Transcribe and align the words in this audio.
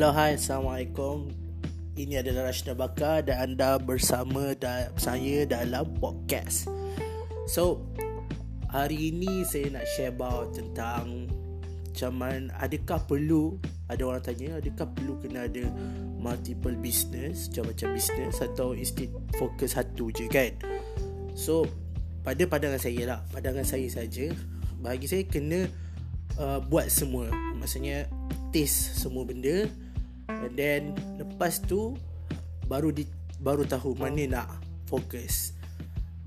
Hello, 0.00 0.16
hai, 0.16 0.40
Assalamualaikum. 0.40 1.28
Ini 1.92 2.24
adalah 2.24 2.48
Rashida 2.48 2.72
Bakar 2.72 3.20
dan 3.20 3.52
anda 3.52 3.76
bersama 3.76 4.56
da- 4.56 4.88
saya 4.96 5.44
dalam 5.44 5.92
podcast. 6.00 6.72
So, 7.44 7.84
hari 8.72 9.12
ini 9.12 9.44
saya 9.44 9.68
nak 9.68 9.84
share 9.92 10.08
about 10.08 10.56
tentang 10.56 11.28
mana, 12.16 12.48
adakah 12.56 13.04
perlu, 13.04 13.60
ada 13.92 14.00
orang 14.08 14.24
tanya, 14.24 14.56
adakah 14.56 14.88
perlu 14.88 15.20
kena 15.20 15.44
ada 15.44 15.68
multiple 16.16 16.80
business, 16.80 17.52
macam-macam 17.52 17.88
business 17.92 18.40
atau 18.40 18.72
instead 18.72 19.12
fokus 19.36 19.76
satu 19.76 20.08
je 20.16 20.32
kan? 20.32 20.56
So, 21.36 21.68
pada 22.24 22.40
pandangan 22.48 22.80
saya 22.80 23.04
lah, 23.04 23.20
pandangan 23.36 23.68
saya 23.68 23.84
saja, 23.92 24.32
bagi 24.80 25.04
saya 25.04 25.28
kena 25.28 25.68
uh, 26.40 26.56
buat 26.72 26.88
semua. 26.88 27.28
Maksudnya 27.52 28.08
taste 28.48 28.96
semua 28.96 29.28
benda 29.28 29.68
and 30.30 30.54
then 30.54 30.94
lepas 31.18 31.58
tu 31.66 31.98
baru 32.70 32.94
di 32.94 33.04
baru 33.42 33.66
tahu 33.66 33.98
mana 33.98 34.22
nak 34.26 34.48
fokus. 34.86 35.56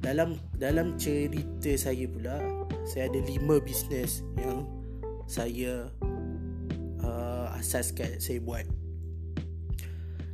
Dalam 0.03 0.35
dalam 0.59 0.99
cerita 0.99 1.71
saya 1.79 2.03
pula, 2.12 2.35
saya 2.84 3.07
ada 3.07 3.20
lima 3.23 3.63
bisnes 3.63 4.20
yang 4.35 4.67
saya 5.31 5.88
uh, 6.99 7.48
asaskan 7.55 8.20
saya 8.20 8.43
buat. 8.43 8.67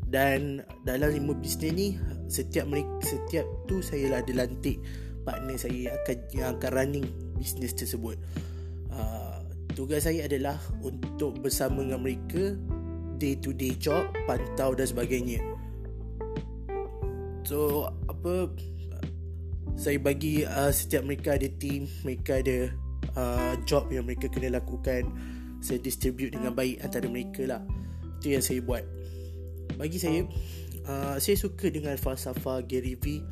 Dan 0.09 0.65
dalam 0.81 1.13
lima 1.13 1.37
bisnes 1.37 1.69
ni 1.69 1.87
setiap 2.25 2.65
mereka 2.65 2.97
setiap 3.05 3.45
tu 3.69 3.81
saya 3.85 4.09
lah 4.09 4.25
ada 4.25 4.45
lantik 4.45 4.81
partner 5.21 5.57
saya 5.61 5.93
akan 6.01 6.17
yang 6.33 6.47
akan 6.57 6.71
running 6.73 7.07
bisnes 7.37 7.77
tersebut. 7.77 8.17
Uh, 8.89 9.45
tugas 9.77 10.09
saya 10.09 10.25
adalah 10.25 10.57
untuk 10.81 11.37
bersama 11.37 11.85
dengan 11.85 12.01
mereka 12.01 12.57
day 13.19 13.35
to 13.35 13.51
day 13.51 13.75
job, 13.75 14.07
pantau 14.23 14.71
dan 14.71 14.87
sebagainya. 14.87 15.43
So 17.43 17.91
apa 18.07 18.49
saya 19.79 19.99
bagi 19.99 20.43
uh, 20.43 20.71
setiap 20.71 21.03
mereka 21.07 21.35
ada 21.35 21.47
team, 21.59 21.87
mereka 22.03 22.39
ada 22.39 22.71
uh, 23.15 23.53
job 23.67 23.87
yang 23.91 24.07
mereka 24.07 24.31
kena 24.31 24.59
lakukan. 24.59 25.07
Saya 25.59 25.83
distribute 25.83 26.35
dengan 26.35 26.55
baik 26.55 26.79
antara 26.79 27.07
mereka 27.11 27.43
lah. 27.43 27.61
Itu 28.19 28.35
yang 28.35 28.43
saya 28.43 28.59
buat. 28.63 28.83
Bagi 29.75 29.99
saya, 29.99 30.23
uh, 30.87 31.15
saya 31.19 31.35
suka 31.39 31.71
dengan 31.71 31.95
falsafah 31.95 32.63
Gary 32.63 32.95
V 32.99 33.23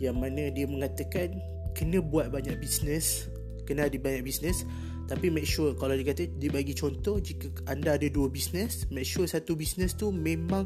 yang 0.00 0.16
mana 0.20 0.48
dia 0.52 0.64
mengatakan 0.68 1.36
kena 1.72 2.00
buat 2.00 2.28
banyak 2.32 2.56
bisnes, 2.60 3.28
kena 3.64 3.88
ada 3.88 3.96
banyak 3.96 4.24
bisnes 4.24 4.64
tapi 5.12 5.28
make 5.28 5.44
sure 5.44 5.76
kalau 5.76 5.92
dia 5.92 6.08
kata 6.08 6.24
dia 6.40 6.48
bagi 6.48 6.72
contoh 6.72 7.20
jika 7.20 7.52
anda 7.68 8.00
ada 8.00 8.08
dua 8.08 8.32
bisnes, 8.32 8.88
make 8.88 9.04
sure 9.04 9.28
satu 9.28 9.52
bisnes 9.52 9.92
tu 9.92 10.08
memang 10.08 10.64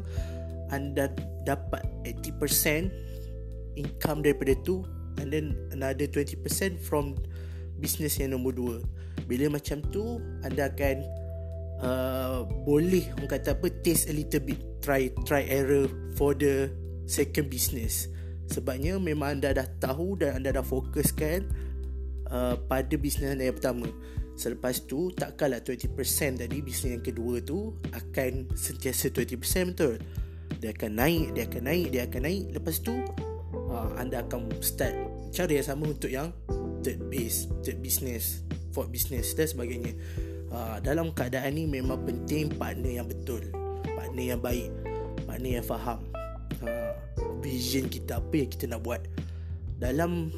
anda 0.71 1.11
dapat 1.43 1.83
80% 2.07 2.87
income 3.75 4.23
daripada 4.23 4.55
tu 4.63 4.87
and 5.19 5.35
then 5.35 5.51
another 5.75 6.07
20% 6.07 6.39
from 6.79 7.19
business 7.83 8.15
yang 8.23 8.39
nombor 8.39 8.55
dua. 8.55 8.79
Bila 9.27 9.51
macam 9.59 9.83
tu 9.91 10.23
anda 10.47 10.71
akan 10.71 10.95
uh, 11.83 12.47
boleh 12.63 13.11
orang 13.19 13.27
kata 13.27 13.51
apa 13.51 13.67
taste 13.83 14.07
a 14.07 14.15
little 14.15 14.47
bit 14.47 14.63
try 14.79 15.11
try 15.27 15.43
error 15.51 15.91
for 16.15 16.31
the 16.31 16.71
second 17.03 17.51
business. 17.51 18.07
Sebabnya 18.47 18.95
memang 18.95 19.43
anda 19.43 19.51
dah 19.51 19.67
tahu 19.83 20.23
dan 20.23 20.39
anda 20.39 20.55
dah 20.55 20.63
fokuskan 20.63 21.51
uh, 22.31 22.55
pada 22.63 22.95
bisnes 22.95 23.35
anda 23.35 23.51
yang 23.51 23.59
pertama. 23.59 23.91
Selepas 24.37 24.85
tu 24.85 25.09
takkanlah 25.17 25.65
20% 25.65 25.97
tadi 26.45 26.61
bisnes 26.61 26.93
yang 26.93 27.01
kedua 27.01 27.41
tu 27.41 27.73
akan 27.89 28.53
sentiasa 28.53 29.09
20% 29.09 29.73
betul. 29.73 29.97
Dia 30.61 30.77
akan 30.77 30.91
naik, 30.93 31.25
dia 31.33 31.43
akan 31.49 31.63
naik, 31.65 31.85
dia 31.89 32.01
akan 32.05 32.21
naik. 32.21 32.43
Lepas 32.53 32.75
tu 32.85 32.93
uh, 33.73 33.89
anda 33.97 34.21
akan 34.21 34.53
start 34.61 34.93
cara 35.33 35.51
yang 35.57 35.65
sama 35.65 35.89
untuk 35.89 36.13
yang 36.13 36.29
third 36.85 37.01
base, 37.09 37.49
third 37.65 37.81
business, 37.81 38.45
fourth 38.71 38.93
business 38.93 39.33
dan 39.33 39.49
sebagainya. 39.49 39.97
Uh, 40.53 40.77
dalam 40.85 41.11
keadaan 41.11 41.57
ni 41.57 41.65
memang 41.65 42.05
penting 42.05 42.53
partner 42.53 43.01
yang 43.03 43.09
betul, 43.09 43.41
partner 43.83 44.37
yang 44.37 44.41
baik, 44.41 44.69
partner 45.25 45.59
yang 45.59 45.65
faham 45.65 45.99
uh, 46.61 46.93
vision 47.41 47.89
kita 47.89 48.21
apa 48.21 48.33
yang 48.37 48.49
kita 48.53 48.65
nak 48.69 48.85
buat. 48.85 49.01
Dalam 49.81 50.29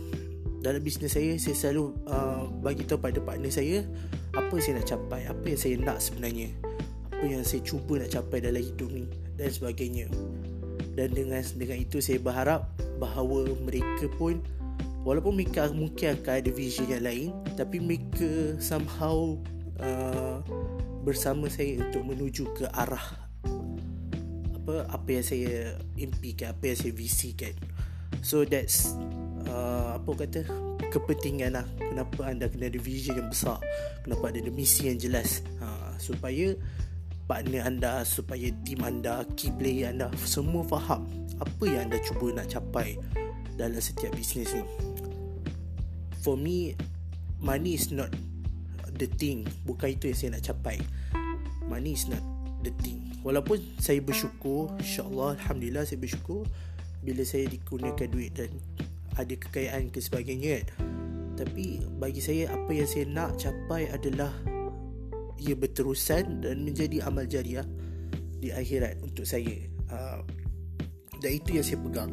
dalam 0.59 0.84
bisnes 0.84 1.16
saya 1.16 1.40
saya 1.40 1.56
selalu 1.56 1.96
uh, 2.12 2.52
bagi 2.59 2.84
tahu 2.84 3.00
pada 3.00 3.20
partner 3.24 3.52
saya 3.52 3.88
apa 4.36 4.56
saya 4.59 4.84
nak 4.84 4.88
capai, 4.88 5.22
apa 5.25 5.46
yang 5.47 5.59
saya 5.59 5.75
nak 5.80 5.97
sebenarnya. 6.03 6.50
Apa 7.09 7.25
yang 7.25 7.44
saya 7.44 7.62
cuba 7.66 8.00
nak 8.00 8.12
capai 8.12 8.40
dalam 8.44 8.62
hidup 8.62 8.90
ni 8.92 9.06
dan 9.36 9.50
sebagainya. 9.50 10.08
Dan 10.94 11.16
dengan 11.16 11.42
dengan 11.56 11.78
itu 11.80 12.03
saya 12.03 12.20
berharap 12.20 12.68
bahawa 13.00 13.47
mereka 13.64 14.12
pun 14.20 14.44
walaupun 15.08 15.40
mereka 15.40 15.72
mungkin 15.72 16.20
akan 16.20 16.34
ada 16.44 16.52
vision 16.52 16.91
yang 16.91 17.03
lain 17.08 17.30
tapi 17.56 17.80
mereka 17.80 18.59
somehow 18.59 19.40
uh, 19.80 20.44
bersama 21.08 21.47
saya 21.47 21.80
untuk 21.80 22.03
menuju 22.03 22.52
ke 22.52 22.68
arah 22.76 23.16
apa 24.59 24.86
apa 24.91 25.08
yang 25.09 25.26
saya 25.26 25.80
impikan, 25.96 26.52
apa 26.52 26.64
yang 26.70 26.78
saya 26.78 26.94
visikan. 26.94 27.56
So 28.20 28.44
that's 28.44 28.94
uh, 29.49 29.97
apa 29.97 30.11
kata 30.25 30.39
kepentingan 30.93 31.57
lah. 31.57 31.65
Kenapa 31.77 32.29
anda 32.29 32.45
kena 32.47 32.69
ada 32.69 32.79
vision 32.79 33.17
yang 33.17 33.29
besar? 33.29 33.57
Kenapa 34.05 34.29
ada 34.29 34.39
misi 34.49 34.87
yang 34.87 34.97
jelas? 35.01 35.41
Ha, 35.59 35.97
supaya 35.99 36.55
partner 37.29 37.61
anda 37.69 38.01
supaya 38.01 38.49
team 38.65 38.81
anda 38.81 39.21
key 39.37 39.53
player 39.53 39.93
anda 39.93 40.09
semua 40.25 40.65
faham 40.65 41.05
apa 41.37 41.63
yang 41.69 41.85
anda 41.85 42.01
cuba 42.01 42.33
nak 42.33 42.49
capai 42.49 42.97
dalam 43.53 43.77
setiap 43.77 44.09
bisnes 44.17 44.49
ni. 44.49 44.65
For 46.25 46.33
me 46.33 46.73
money 47.37 47.77
is 47.77 47.93
not 47.93 48.09
the 48.97 49.05
thing. 49.05 49.45
Bukan 49.63 49.93
itu 49.93 50.09
yang 50.09 50.17
saya 50.17 50.29
nak 50.35 50.43
capai. 50.49 50.77
Money 51.69 51.93
is 51.93 52.09
not 52.09 52.23
the 52.66 52.73
thing. 52.81 53.13
Walaupun 53.21 53.61
saya 53.77 54.01
bersyukur 54.01 54.73
insyaAllah 54.81 55.37
Alhamdulillah 55.37 55.85
saya 55.85 56.01
bersyukur 56.01 56.47
bila 57.03 57.23
saya 57.23 57.47
dikurniakan 57.47 58.07
duit 58.11 58.31
dan 58.35 58.51
ada 59.19 59.34
kekayaan 59.35 59.91
ke 59.91 60.00
sebagainya 60.00 60.63
kan. 60.63 60.68
Tapi 61.44 61.84
bagi 62.00 62.24
saya 62.24 62.52
apa 62.56 62.72
yang 62.72 62.88
saya 62.88 63.06
nak 63.07 63.35
capai 63.35 63.91
adalah 63.91 64.31
ia 65.40 65.56
berterusan 65.56 66.44
dan 66.44 66.63
menjadi 66.63 67.03
amal 67.07 67.28
jariah 67.28 67.63
di 68.40 68.52
akhirat 68.52 69.00
untuk 69.03 69.28
saya. 69.28 69.56
Uh, 69.91 70.24
dan 71.19 71.31
itu 71.35 71.59
yang 71.59 71.66
saya 71.68 71.79
pegang. 71.84 72.12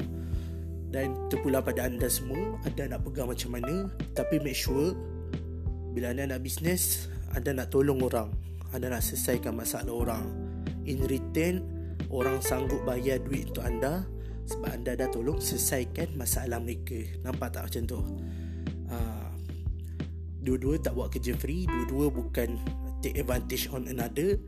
Dan 0.91 1.15
terpulang 1.31 1.67
pada 1.67 1.87
anda 1.87 2.07
semua 2.07 2.59
anda 2.63 2.87
nak 2.87 3.03
pegang 3.03 3.27
macam 3.27 3.59
mana 3.59 3.91
tapi 4.15 4.39
make 4.39 4.55
sure 4.55 4.95
bila 5.91 6.15
anda 6.15 6.31
nak 6.31 6.47
bisnes 6.47 7.11
anda 7.35 7.55
nak 7.55 7.75
tolong 7.75 8.03
orang. 8.03 8.31
Anda 8.71 8.95
nak 8.95 9.03
selesaikan 9.03 9.55
masalah 9.55 9.95
orang. 9.95 10.25
In 10.87 11.03
return 11.07 11.67
orang 12.11 12.39
sanggup 12.39 12.83
bayar 12.87 13.19
duit 13.23 13.51
untuk 13.51 13.67
anda 13.67 14.07
sebab 14.47 14.71
anda 14.71 14.95
dah 14.95 15.11
tolong 15.11 15.43
selesaikan 15.43 16.15
masalah 16.15 16.63
mereka. 16.63 17.03
Nampak 17.27 17.59
tak 17.59 17.67
macam 17.67 17.83
tu? 17.85 18.01
Uh, 18.87 19.31
dua-dua 20.47 20.79
tak 20.79 20.95
buat 20.95 21.11
kerja 21.11 21.35
free 21.35 21.67
dua-dua 21.67 22.07
bukan 22.15 22.55
take 23.03 23.19
advantage 23.19 23.67
on 23.75 23.91
another 23.91 24.39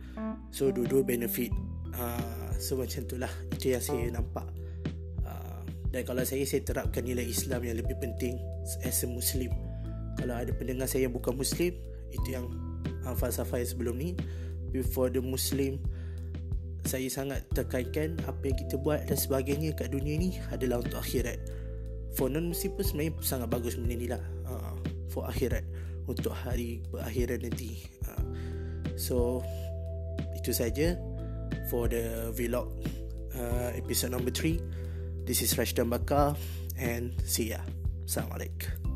so 0.54 0.70
dua-dua 0.70 1.02
benefit. 1.02 1.50
Uh, 1.90 2.54
so 2.62 2.78
macam 2.78 3.02
tu 3.10 3.18
lah 3.18 3.30
itu 3.50 3.74
yang 3.74 3.82
saya 3.82 4.06
nampak. 4.14 4.46
Uh, 5.26 5.62
dan 5.90 6.06
kalau 6.06 6.22
saya 6.22 6.46
saya 6.46 6.62
terapkan 6.62 7.02
nilai 7.02 7.26
Islam 7.26 7.66
yang 7.66 7.76
lebih 7.82 7.98
penting 7.98 8.38
as 8.86 9.02
a 9.02 9.08
Muslim. 9.10 9.50
Kalau 10.14 10.34
ada 10.34 10.50
pendengar 10.54 10.86
saya 10.86 11.10
yang 11.10 11.14
bukan 11.14 11.34
Muslim 11.34 11.74
itu 12.14 12.28
yang 12.30 12.46
uh, 13.02 13.14
falsafah 13.18 13.58
yang 13.58 13.70
sebelum 13.70 13.94
ni. 13.98 14.14
Before 14.68 15.08
the 15.08 15.24
Muslim 15.24 15.80
saya 16.88 17.04
sangat 17.12 17.44
tekankan 17.52 18.16
apa 18.24 18.48
yang 18.48 18.56
kita 18.56 18.80
buat 18.80 19.04
dan 19.04 19.20
sebagainya 19.20 19.76
kat 19.76 19.92
dunia 19.92 20.16
ni 20.16 20.40
adalah 20.48 20.80
untuk 20.80 21.04
akhirat. 21.04 21.36
For 22.16 22.32
non-Muslim 22.32 22.80
pun 22.80 22.84
sebenarnya 22.88 23.12
sangat 23.20 23.48
bagus 23.52 23.76
benda 23.76 23.92
ni 23.92 24.08
lah. 24.08 24.24
Uh, 24.48 24.72
for 25.12 25.28
akhirat. 25.28 25.68
Untuk 26.08 26.32
hari 26.32 26.80
berakhirat 26.88 27.44
nanti. 27.44 27.84
Uh, 28.08 28.24
so, 28.96 29.44
itu 30.32 30.56
saja 30.56 30.96
for 31.68 31.92
the 31.92 32.32
vlog 32.32 32.72
uh, 33.36 33.68
episode 33.76 34.16
number 34.16 34.32
3. 34.32 34.56
This 35.28 35.44
is 35.44 35.52
Rashdan 35.60 35.92
Bakar 35.92 36.40
and 36.80 37.12
see 37.28 37.52
ya. 37.52 37.60
Assalamualaikum. 38.08 38.87